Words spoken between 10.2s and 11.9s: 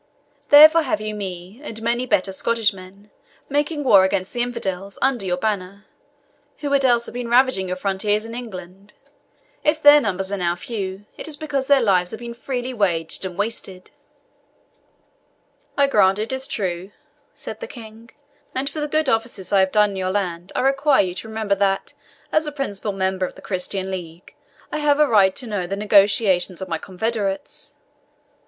are now few, it is because their